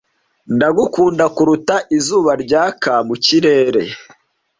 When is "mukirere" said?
3.07-3.83